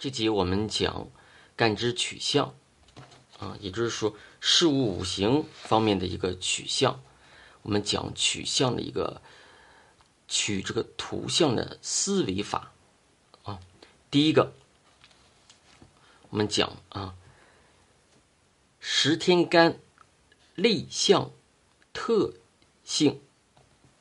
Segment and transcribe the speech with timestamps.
[0.00, 1.08] 这节我们讲
[1.56, 2.54] 干支取向，
[3.38, 7.02] 啊，也就是说事物五行方面的一个取向。
[7.60, 9.20] 我们讲取向的一个
[10.26, 12.72] 取这个图像的思维法，
[13.42, 13.60] 啊，
[14.10, 14.54] 第一个
[16.30, 17.14] 我们讲啊，
[18.78, 19.78] 十天干
[20.54, 21.30] 立向
[21.92, 22.32] 特
[22.84, 23.20] 性，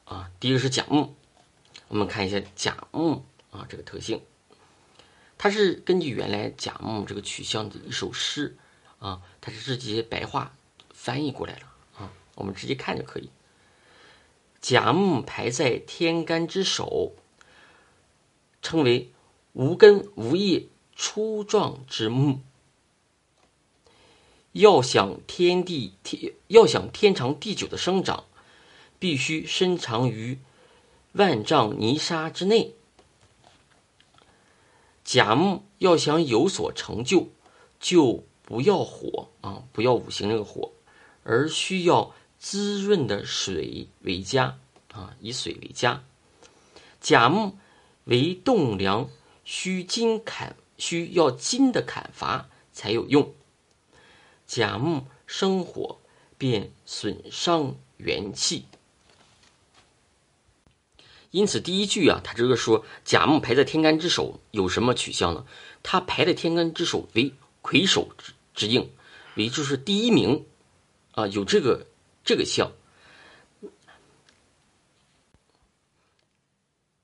[0.05, 1.13] 啊，第一个是甲木，
[1.89, 4.21] 我们看一下甲木啊这个特性。
[5.39, 8.57] 它是根据原来甲木这个取向的一首诗
[8.99, 10.53] 啊，它是直接白话
[10.93, 11.61] 翻译过来了
[11.97, 13.29] 啊，我们直接看就可以。
[14.59, 17.13] 甲木排在天干之首，
[18.61, 19.13] 称为
[19.53, 22.41] 无根无叶粗壮之木。
[24.51, 28.25] 要想天地天，要想天长地久的生长，
[28.99, 30.39] 必须深藏于
[31.13, 32.75] 万丈泥沙之内。
[35.09, 37.29] 甲木要想有所成就，
[37.79, 40.71] 就不要火啊，不要五行这个火，
[41.23, 44.59] 而需要滋润的水为佳
[44.93, 46.03] 啊，以水为佳。
[47.01, 47.57] 甲木
[48.03, 49.09] 为栋梁，
[49.43, 53.33] 需金砍，需要金的砍伐才有用。
[54.45, 55.97] 甲木生火，
[56.37, 58.65] 便损伤元气。
[61.31, 65.45] 因此，第一句啊，他这个说甲木排在天干之首，有什么取向呢？
[65.83, 68.89] 他排在天干之首为魁首之之应，
[69.35, 70.45] 为就是第一名
[71.11, 71.85] 啊，有这个
[72.23, 72.71] 这个象。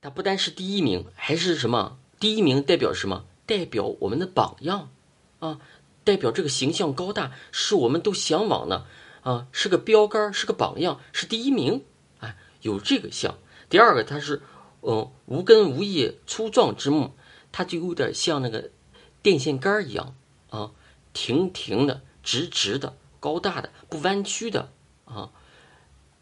[0.01, 1.99] 它不单是第一名，还是什么？
[2.19, 3.25] 第一名代表什么？
[3.45, 4.89] 代表我们的榜样
[5.37, 5.59] 啊，
[6.03, 8.87] 代表这个形象高大，是我们都向往的
[9.21, 11.83] 啊，是个标杆，是个榜样，是第一名
[12.19, 13.37] 啊，有这个象。
[13.75, 14.41] 第二个，它是，
[14.83, 17.11] 嗯，无根无叶粗壮之木，
[17.51, 18.71] 它就有点像那个
[19.21, 20.15] 电线杆一样
[20.49, 20.71] 啊，
[21.11, 24.71] 挺挺的、直直的、高大的、不弯曲的
[25.03, 25.29] 啊，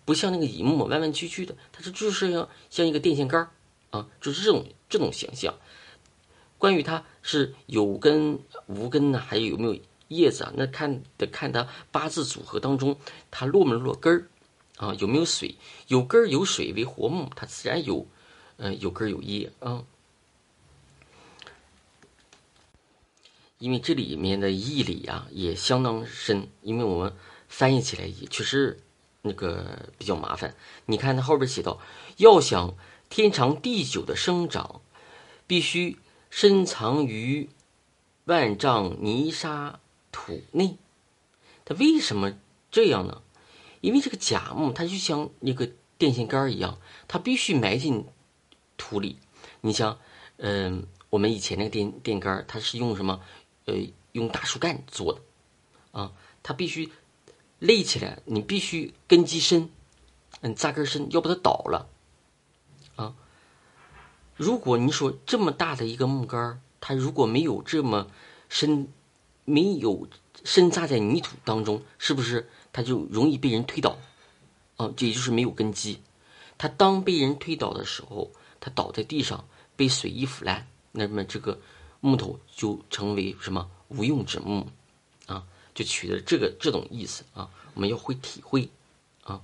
[0.04, 3.52] 不像那个乙木弯弯曲曲的，它是就是像像一个电线杆
[3.92, 5.54] 啊，就是这种这种形象。
[6.58, 10.52] 关于它是有根无根呢，还有有没有叶子啊？
[10.56, 12.98] 那看得看它八字组合当中，
[13.30, 14.28] 它落没落根儿。
[14.84, 15.56] 啊，有没有水？
[15.88, 18.06] 有根儿有水为活木，它自然有，
[18.58, 19.86] 嗯，有根儿有叶啊。
[23.60, 27.16] 因为这里面的义理啊也相当深，因为我们
[27.48, 28.82] 翻译起来也确实
[29.22, 30.54] 那个比较麻烦。
[30.86, 31.80] 你看它后边写到，
[32.18, 32.76] 要想
[33.10, 34.82] 天长地久的生长，
[35.48, 35.98] 必须
[36.30, 37.50] 深藏于
[38.26, 39.80] 万丈泥沙
[40.12, 40.76] 土内。
[41.64, 42.34] 它为什么
[42.70, 43.22] 这样呢？
[43.84, 48.06] 因为这个甲木，它就像一个电线杆一样，它必须埋进
[48.78, 49.18] 土里。
[49.60, 50.00] 你像，
[50.38, 53.20] 嗯，我们以前那个电电杆，它是用什么？
[53.66, 53.76] 呃，
[54.14, 55.22] 用大树干做的，
[55.92, 56.94] 啊，它必须
[57.60, 59.70] 立起来，你必须根基深，
[60.40, 61.90] 嗯，扎根深，要不它倒了，
[62.96, 63.16] 啊。
[64.38, 68.08] 如果你说这么大的一个木杆，它如果没有这么
[68.48, 68.88] 深，
[69.44, 70.08] 没有
[70.46, 72.50] 深扎在泥土当中，是不是？
[72.74, 73.98] 它就容易被人推倒，
[74.76, 76.02] 啊，这也就是没有根基。
[76.58, 81.60] 它当被人推倒的时候，它倒在地上被水一腐烂，那么这个
[82.02, 84.68] 木头就成为什么无用之木，
[85.28, 87.50] 啊，就取得这个这种意思啊。
[87.76, 88.70] 我们要会体会，
[89.24, 89.42] 啊，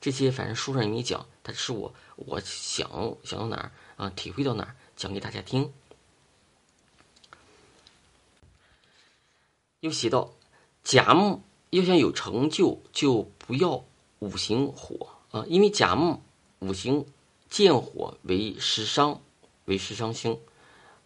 [0.00, 5.72] 这些反正书上也没讲，但是我我想想到哪儿啊，体会到哪儿讲给大家听。
[9.80, 10.32] 又写到
[10.82, 11.42] 甲木。
[11.72, 13.82] 要想有成就，就不要
[14.18, 16.20] 五行火啊，因为甲木
[16.58, 17.06] 五行
[17.48, 19.22] 见火为食伤，
[19.64, 20.38] 为食伤星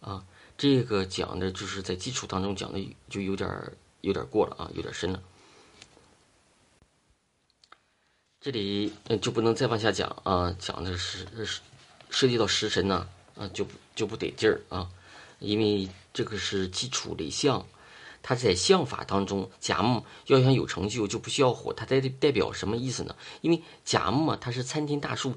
[0.01, 0.25] 啊。
[0.57, 3.49] 这个讲的就是在基础当中讲的，就有点
[4.01, 5.23] 有点过了啊，有点深了。
[8.41, 8.91] 这里
[9.21, 11.25] 就不能再往下讲啊，讲的是
[12.09, 13.07] 涉及到食神呢
[13.37, 14.89] 啊，就就不得劲儿啊，
[15.39, 17.65] 因为这个是基础类象。
[18.27, 21.71] 它在相法当中，甲木要想有成就，就不需要火。
[21.71, 23.15] 它代代表什么意思呢？
[23.39, 25.33] 因为甲木啊，它是参天大树，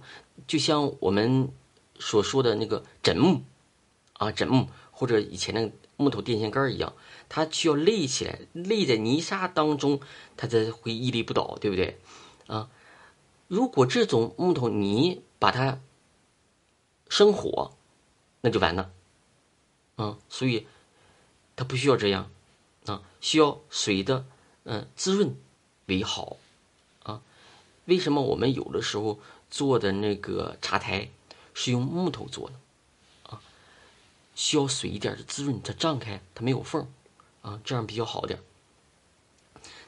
[0.49, 1.53] 就像我们
[2.01, 3.43] 所说的那个枕木
[4.15, 6.93] 啊，枕木或者以前那个木头电线杆一样，
[7.29, 10.01] 它需要立起来，立在泥沙当中，
[10.37, 11.97] 它才会屹立不倒，对不对？
[12.49, 12.69] 啊，
[13.47, 15.79] 如果这种木头泥把它
[17.09, 17.71] 生火，
[18.41, 18.91] 那就完了。
[19.95, 20.67] 啊，所以
[21.55, 22.29] 它不需要这样。
[22.87, 24.25] 啊，需要水的，
[24.65, 25.37] 嗯，滋润
[25.87, 26.37] 为好，
[27.03, 27.21] 啊，
[27.85, 29.19] 为什么我们有的时候
[29.51, 31.09] 做的那个茶台
[31.53, 32.55] 是用木头做的，
[33.31, 33.43] 啊，
[34.35, 36.87] 需要水一点的滋润，它胀开，它没有缝
[37.43, 38.41] 啊，这样比较好点。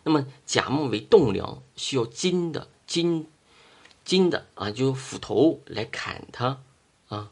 [0.05, 3.29] 那么甲木为栋梁，需要金的金
[4.05, 6.61] 金的啊，就斧头来砍它
[7.09, 7.31] 啊，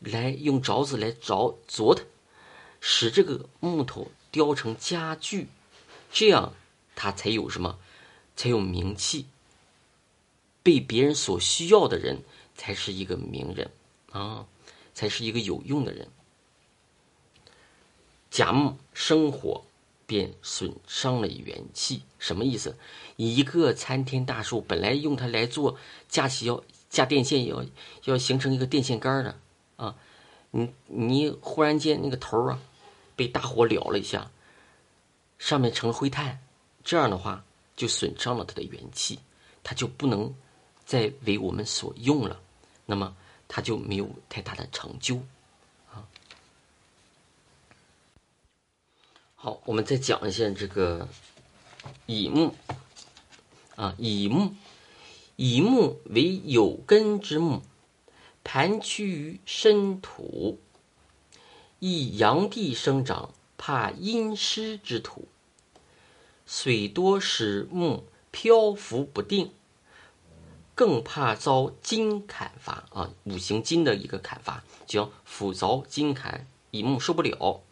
[0.00, 2.02] 来用凿子来凿凿它，
[2.80, 5.48] 使这个木头雕成家具，
[6.12, 6.54] 这样
[6.94, 7.76] 它才有什么？
[8.36, 9.26] 才有名气，
[10.62, 12.22] 被别人所需要的人
[12.54, 13.68] 才是一个名人
[14.12, 14.46] 啊，
[14.94, 16.06] 才是一个有用的人。
[18.30, 19.64] 甲木生火。
[20.06, 22.78] 便损伤了元气，什么意思？
[23.16, 25.76] 一个参天大树本来用它来做
[26.08, 27.62] 架起要架电线，要
[28.04, 29.38] 要形成一个电线杆的
[29.76, 29.94] 啊，
[30.50, 32.58] 你你忽然间那个头啊
[33.18, 34.30] 被大火燎了一下，
[35.40, 36.38] 上面成了灰炭，
[36.84, 37.44] 这样的话
[37.74, 39.18] 就损伤了它的元气，
[39.64, 40.32] 它就不能
[40.86, 42.40] 再为我们所用了，
[42.86, 43.16] 那么
[43.48, 45.20] 它就没有太大的成就。
[49.34, 51.08] 好，我们再讲一下这个
[52.06, 52.54] 乙木
[53.74, 54.54] 啊，乙木，
[55.34, 57.62] 乙木为有根之木，
[58.44, 60.60] 盘屈于深土，
[61.80, 65.28] 易阳地生长，怕阴湿之土。
[66.44, 69.52] 水多使木漂浮不定，
[70.74, 73.10] 更怕遭金砍伐啊！
[73.24, 77.62] 五行金的一个砍伐，叫斧凿金砍，乙木受不了。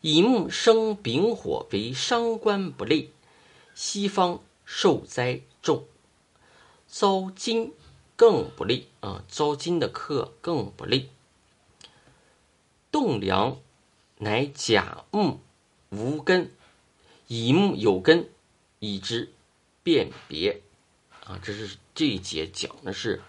[0.00, 3.12] 乙木生丙火，为伤官不利，
[3.74, 5.84] 西方受灾重，
[6.88, 7.72] 遭金
[8.16, 9.22] 更不利啊！
[9.28, 11.10] 遭金的克更不利。
[12.92, 13.58] 栋梁
[14.18, 15.40] 乃甲木
[15.90, 16.52] 无根，
[17.26, 18.28] 乙木有根，
[18.78, 19.32] 以之
[19.82, 20.62] 辨别
[21.24, 21.40] 啊！
[21.42, 23.20] 这是这一节讲的是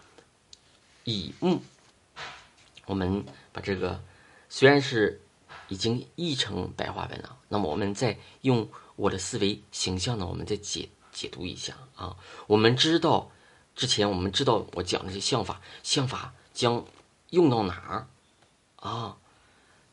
[1.06, 1.62] 乙木。
[2.86, 4.04] 我们把这个
[4.48, 5.20] 虽然是。
[5.70, 7.38] 已经译成白话文了。
[7.48, 12.16] 那么我们再用我的思维形象呢，我们再解解读一下啊。
[12.46, 13.32] 我们知道
[13.74, 16.86] 之前我们知道我讲的这相法，相法将
[17.32, 18.08] 用到哪儿
[18.76, 19.18] 啊？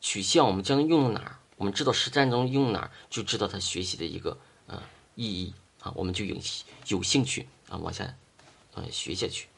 [0.00, 1.38] 取向我们将用到哪儿？
[1.56, 4.82] 我们知道实战中用哪儿，就知道它学习的一个呃
[5.14, 5.92] 意义啊。
[5.94, 6.36] 我们就有
[6.88, 8.14] 有兴趣啊，往下
[8.74, 9.48] 呃学下去。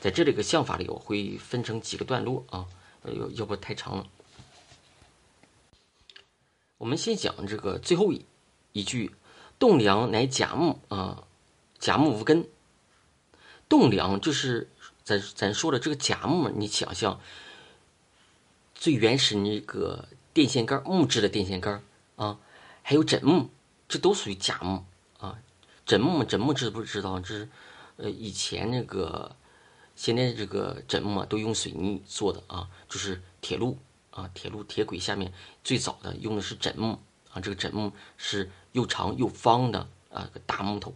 [0.00, 2.66] 在这里个相法里，我会分成几个段落啊，
[3.04, 4.06] 要要不太长了。
[6.78, 8.24] 我们先讲这个最后一
[8.72, 9.14] 一句
[9.60, 11.24] ：“栋梁乃甲木啊，
[11.78, 12.48] 甲木无根。
[13.68, 14.70] 栋梁就是
[15.04, 17.20] 咱咱说的这个甲木，你想象
[18.80, 21.82] 最原始那个电线杆，木质的电线杆
[22.16, 22.38] 啊，
[22.82, 23.50] 还有枕木，
[23.86, 24.86] 这都属于甲木
[25.18, 25.38] 啊。
[25.84, 27.20] 枕木枕木知不知道？
[27.20, 27.48] 这是
[27.98, 29.36] 呃以前那个
[29.94, 33.76] 现在这个枕木啊，都用水泥做的啊，就是铁路。”
[34.10, 36.98] 啊，铁路铁轨下面最早的用的是枕木
[37.32, 40.92] 啊，这个枕木是又长又方的啊，个大木头。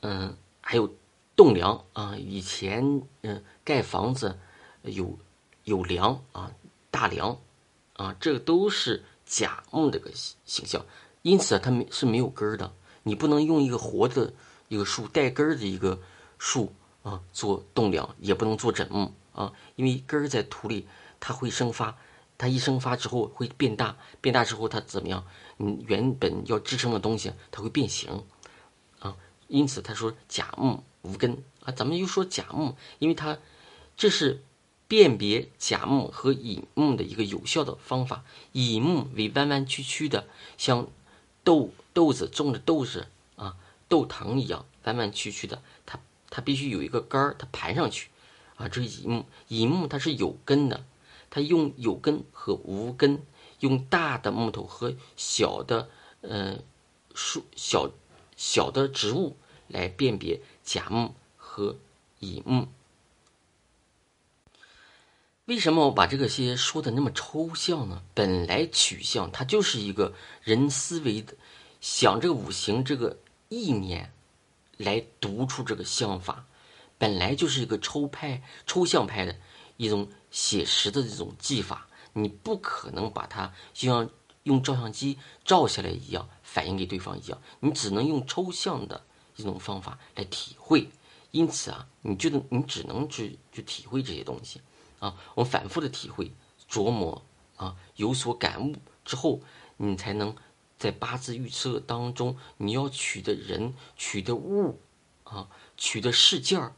[0.00, 0.92] 嗯，还有
[1.34, 4.38] 栋梁啊，以前嗯盖房子
[4.82, 5.18] 有
[5.64, 6.50] 有梁啊，
[6.90, 7.38] 大梁
[7.94, 10.10] 啊，这个都是甲木这个
[10.44, 10.84] 形象，
[11.22, 12.72] 因此它没是没有根儿的，
[13.02, 14.32] 你不能用一个活的
[14.68, 16.00] 一个树带根儿的一个
[16.38, 16.72] 树
[17.02, 19.12] 啊做栋梁，也不能做枕木。
[19.32, 20.86] 啊，因为根儿在土里，
[21.18, 21.96] 它会生发，
[22.36, 25.24] 它一生发之后会变大，变大之后它怎么样？
[25.56, 28.22] 你原本要支撑的东西，它会变形，
[28.98, 29.16] 啊，
[29.48, 33.38] 因此他说甲木无根啊，咱们又说甲木，因为它
[33.96, 34.44] 这是
[34.92, 38.24] 辨别甲木和乙木的一个有效的方法。
[38.52, 40.86] 乙木为弯弯曲曲的，像
[41.42, 43.06] 豆豆子种的豆子
[43.36, 43.56] 啊，
[43.88, 48.10] 豆藤一样弯弯曲曲的，它它必须有一个杆儿，它盘上去。
[48.56, 50.84] 啊，这是乙木，乙木它是有根的，
[51.30, 53.22] 它用有根和无根，
[53.60, 55.88] 用大的木头和小的
[56.20, 56.58] 呃
[57.14, 57.90] 树小
[58.36, 61.78] 小的植物来辨别甲木和
[62.18, 62.68] 乙木。
[65.46, 68.00] 为什么我把这个些说的那么抽象呢？
[68.14, 71.34] 本来取向它就是一个人思维的
[71.80, 73.18] 想这个五行这个
[73.48, 74.12] 意念
[74.76, 76.46] 来读出这个相法。
[76.96, 79.36] 本来就是一个抽派、抽象派的
[79.76, 84.08] 一种写实的这种技法，你不可能把它就像
[84.44, 89.02] 用照相机照下来一样反映给对方一样，你只能用抽象的
[89.34, 90.88] 一种方法来体会。
[91.32, 94.60] 因此啊，你就能你只能去去体会这些东西
[95.02, 96.30] 啊，我们反复的体会、
[96.70, 97.24] 琢磨
[97.56, 99.40] 啊，有所感悟之后，
[99.76, 100.36] 你才能
[100.78, 104.78] 在八字预测当中，你要取的人、取的物
[105.24, 106.76] 啊、取的事件儿。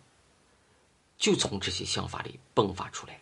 [1.19, 3.21] 就从这些想法里迸发出来，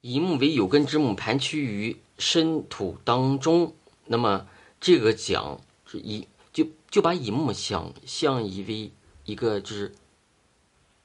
[0.00, 3.74] 乙木为有根之木，盘曲于深土当中。
[4.06, 4.48] 那么
[4.80, 8.90] 这个讲是一就就把乙木想象以为
[9.24, 9.94] 一个就是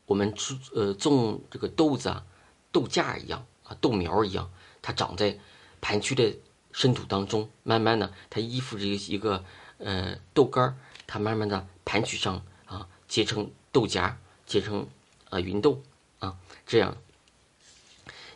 [0.05, 2.25] 我们种呃种这个豆子啊
[2.71, 5.39] 豆荚一样啊豆苗一样，它长在
[5.81, 6.35] 盘曲的
[6.71, 9.43] 深土当中，慢慢的它依附着一个
[9.77, 10.75] 呃豆干儿，
[11.07, 14.87] 它慢慢的盘曲上啊结成豆荚，结成
[15.29, 15.81] 啊芸豆
[16.19, 16.97] 啊这样。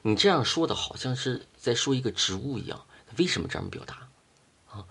[0.04, 2.86] 你这样说的好像是在说一个植物一样，
[3.18, 4.08] 为什么这样表达？
[4.70, 4.86] 啊，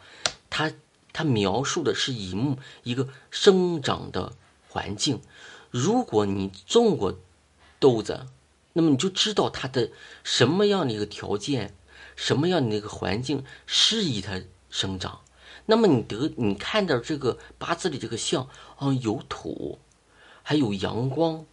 [0.50, 0.72] 它
[1.12, 4.34] 它描述的是乙木一个生长的
[4.68, 5.22] 环境。
[5.70, 7.18] 如果你种过
[7.78, 8.26] 豆子，
[8.72, 9.90] 那么你就知道它的
[10.22, 11.74] 什么样的一个条件，
[12.14, 15.20] 什么样的一个环境适宜它生长。
[15.66, 19.78] 那么你得你看到这个八字里这个象啊，有土，
[20.42, 21.44] 还有阳光，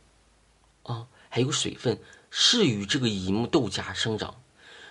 [0.84, 2.00] 啊，还有水分。
[2.36, 4.42] 是与这个乙木豆荚生长。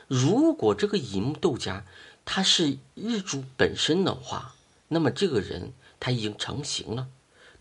[0.07, 1.85] 如果这个乙木豆荚
[2.25, 4.55] 它是日主本身的话，
[4.87, 7.09] 那么这个人他已经成型了，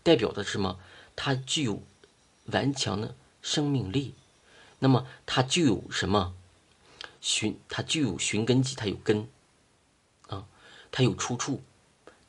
[0.04, 0.78] 代表的是什么？
[1.14, 1.82] 他具有
[2.46, 4.14] 顽强的生命力。
[4.78, 6.34] 那么他具有什么？
[7.20, 9.28] 寻他具有寻根基，他有根
[10.28, 10.46] 啊，
[10.90, 11.62] 他有出处，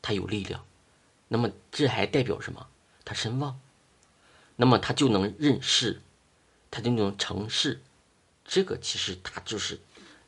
[0.01, 0.63] 他有力量。
[1.27, 2.67] 那么这还代表什么？
[3.03, 3.59] 他身旺。
[4.55, 6.01] 那么他就能认事。
[6.69, 7.81] 他的那种城市，
[8.43, 9.79] 这个其实它就是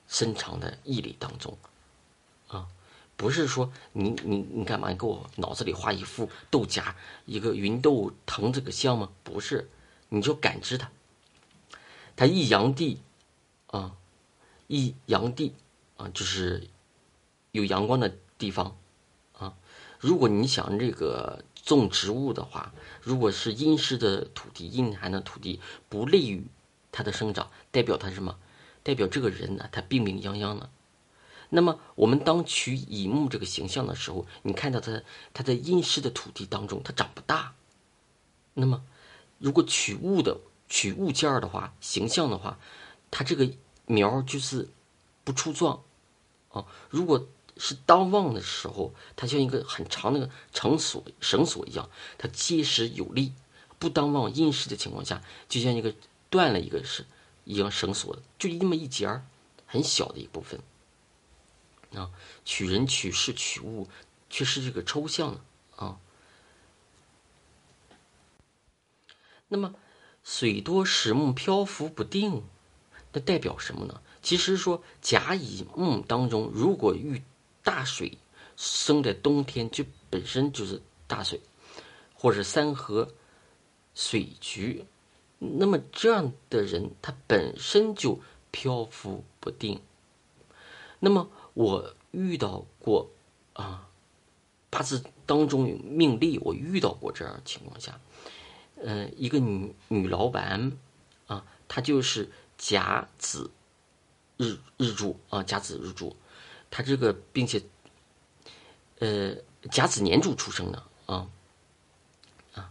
[0.07, 1.57] 深藏的义理当中，
[3.17, 4.89] 不是说你你你干嘛？
[4.89, 6.95] 你给我脑子里画一幅豆荚，
[7.25, 9.09] 一个芸豆藤这个像吗？
[9.23, 9.69] 不是，
[10.09, 10.91] 你就感知它。
[12.15, 13.01] 它一阳地，
[13.67, 13.95] 啊，
[14.67, 15.53] 一阳地，
[15.97, 16.69] 啊，就是
[17.51, 18.77] 有阳光的地方，
[19.33, 19.55] 啊，
[19.99, 21.43] 如果你想这个。
[21.65, 26.45] 种植物的话，如果是阴湿的土地、阴寒的土地，不利于
[26.91, 28.37] 它的生长，代表它什么？
[28.83, 30.69] 代表这个人呢，他病病殃殃的。
[31.49, 37.53] 那么，我们当取乙木这个形象的时候，你看到它，它在阴湿的土地当中，它长不大。
[38.53, 38.83] 那么，
[39.37, 42.57] 如果取物的、取物件儿的话，形象的话，
[43.11, 43.49] 它这个
[43.85, 44.67] 苗就是
[45.23, 45.83] 不出状
[46.49, 46.65] 啊。
[46.89, 53.31] 如果是当旺的时候，它像一个很长那个绳索绳索一样，它结实有力；
[53.79, 55.93] 不当旺阴湿的情况下，就像一个
[56.29, 57.05] 断了一个是
[57.43, 59.25] 一样绳索的，就那么一截儿，
[59.65, 60.59] 很小的一部分。
[61.95, 62.11] 啊，
[62.43, 63.87] 取人取事取物，
[64.29, 65.41] 却是这个抽象的
[65.83, 65.99] 啊。
[69.47, 69.75] 那么
[70.23, 72.43] 水多石木漂浮不定，
[73.13, 74.01] 那代表什么呢？
[74.21, 77.21] 其实说甲乙木当中，如果遇
[77.63, 78.17] 大水
[78.57, 81.39] 生在冬天，就本身就是大水，
[82.15, 83.13] 或者山河
[83.93, 84.85] 水局，
[85.37, 89.79] 那么这样的人他本身就漂浮不定。
[90.99, 93.09] 那么我遇到过
[93.53, 93.89] 啊，
[94.69, 97.99] 八字当中有命例，我遇到过这样情况下，
[98.75, 100.71] 嗯，一个女女老板
[101.25, 103.49] 啊，她就是甲子
[104.37, 106.15] 日日柱啊，甲子日柱。
[106.69, 107.63] 她这个，并且，
[108.99, 109.35] 呃，
[109.71, 111.29] 甲子年柱出生的啊，
[112.53, 112.69] 啊，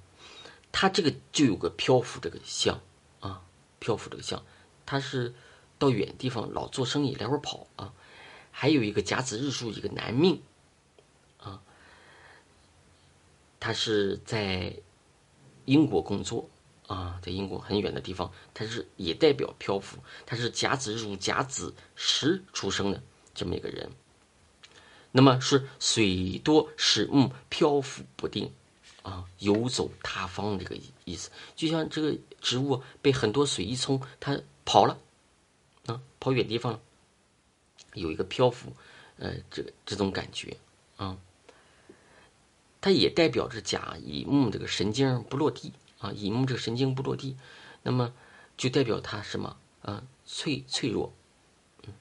[0.71, 2.79] 他这个就有个漂浮这个相
[3.21, 3.43] 啊，
[3.79, 4.45] 漂浮这个相，
[4.85, 5.35] 他是
[5.79, 7.95] 到远地方老做生意来回跑啊，
[8.57, 10.41] 还有一个甲子日柱一个男命
[11.39, 11.61] 啊，
[13.59, 14.73] 他是在
[15.65, 16.49] 英国工作
[16.87, 23.03] 啊，在英国很远的地方，他是也代表漂浮，他是甲子日柱甲子时出生的。
[23.35, 23.91] 这么一个人，
[25.11, 28.53] 那么是水多使木漂浮不定，
[29.03, 34.97] 啊，游走他方这个意思，就像这个植物被很多水一冲，它跑了，
[35.87, 36.81] 啊，跑远地方了，
[37.95, 38.73] 有一个漂浮，
[39.17, 40.57] 呃，这这种感觉
[40.97, 41.17] 啊，
[42.81, 47.37] 它也代表着甲乙木这个神经不落地啊，乙木这个神经不落地，
[47.83, 48.13] 那么
[48.57, 51.13] 就代表它什么啊，脆脆弱。
[51.87, 51.95] 嗯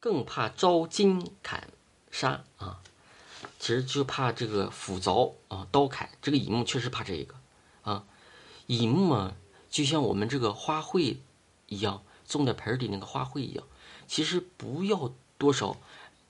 [0.00, 1.72] 更怕招金砍
[2.12, 2.80] 杀啊，
[3.58, 6.08] 其实就怕这个斧凿啊，刀砍。
[6.22, 7.34] 这个乙木确实怕这个
[7.82, 8.04] 啊，
[8.68, 9.36] 乙木啊，
[9.68, 11.16] 就像我们这个花卉
[11.66, 13.66] 一样，种在盆里那个花卉一样。
[14.08, 15.76] 其实不要多少，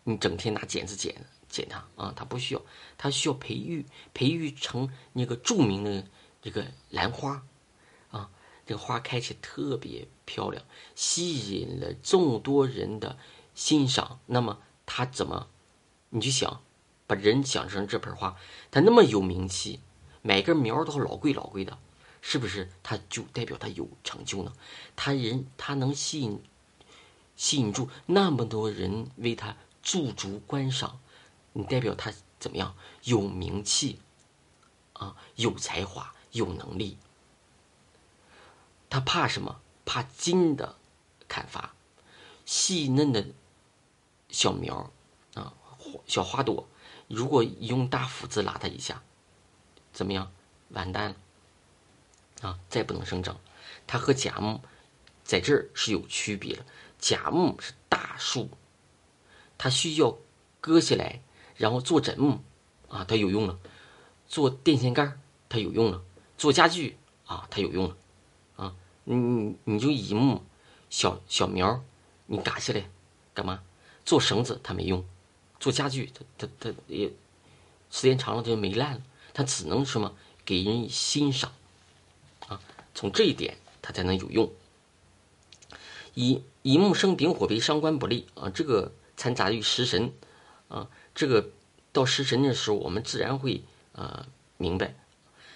[0.04, 1.14] 你整天拿剪子剪
[1.48, 2.62] 剪它啊，它不需要，
[2.98, 6.04] 它需要培育，培育成那个著名的
[6.42, 7.42] 这个兰花
[8.10, 8.28] 啊，
[8.66, 10.62] 这个花开起特别漂亮，
[10.94, 13.16] 吸引了众多人的。
[13.54, 15.48] 欣赏，那么他怎么？
[16.10, 16.62] 你去想，
[17.08, 18.36] 把人想成这盆花，
[18.70, 19.80] 它那么有名气，
[20.22, 21.76] 买根苗都老贵老贵的，
[22.22, 24.52] 是不是他就代表他有成就呢？
[24.94, 26.40] 他人他能吸引
[27.38, 31.00] 吸引住那么多人为他驻足观赏，
[31.52, 32.74] 你代表他怎么样？
[33.04, 34.00] 有名气
[34.92, 36.98] 啊，有才华，有能力。
[38.90, 39.60] 他怕什么？
[39.84, 40.76] 怕金的
[41.28, 41.74] 砍伐，
[42.44, 43.24] 细嫩的
[44.28, 44.90] 小苗
[45.34, 45.54] 啊，
[46.06, 46.68] 小花朵，
[47.06, 49.02] 如果用大斧子拉它一下，
[49.92, 50.32] 怎么样？
[50.70, 51.16] 完蛋了。
[52.42, 53.38] 啊，再不能生长，
[53.86, 54.60] 它和甲木
[55.24, 56.66] 在这儿是有区别的。
[56.98, 58.50] 甲木是大树，
[59.56, 60.16] 它需要
[60.60, 61.20] 割下来，
[61.56, 62.40] 然后做枕木，
[62.88, 63.58] 啊，它有用了；
[64.26, 66.02] 做电线杆它有用了；
[66.36, 67.96] 做家具，啊，它有用了。
[68.56, 68.74] 啊，
[69.04, 70.42] 你你就乙木
[70.90, 71.82] 小小苗，
[72.26, 72.90] 你嘎下来
[73.32, 73.62] 干嘛？
[74.04, 75.04] 做绳子它没用，
[75.60, 77.08] 做家具它它它也
[77.90, 79.02] 时间长了它就没烂了，
[79.32, 80.14] 它只能什么
[80.44, 81.52] 给人欣赏
[82.48, 82.60] 啊。
[82.94, 84.50] 从这一点，它才能有用。
[86.14, 90.12] 一乙木生丙火为伤官不利啊，这个掺杂于食神
[90.68, 91.48] 啊，这个
[91.94, 93.62] 到食神的时候，我们自然会
[93.94, 94.94] 啊明白。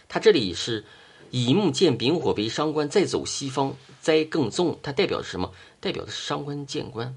[0.08, 0.86] 它这里是
[1.30, 5.52] 乙木见丙火为伤官，再走西方灾更重，它代表的是什么？
[5.80, 7.14] 代表的是伤官见官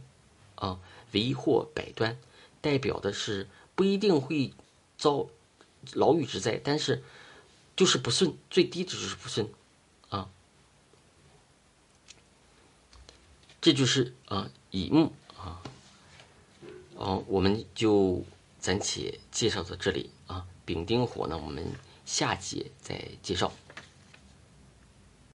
[0.55, 0.77] 啊，
[1.13, 2.17] 为祸百端，
[2.59, 4.51] 代表的是不一定会
[4.97, 5.25] 遭
[5.93, 7.01] 牢狱之灾，但是
[7.77, 9.47] 就是不顺，最低的就是不顺。
[13.65, 15.59] 这就是啊，乙木啊，
[16.97, 18.23] 哦，我们就
[18.59, 20.45] 暂且介绍到这里啊。
[20.65, 21.65] 丙丁火呢，我们
[22.05, 23.51] 下节再介绍。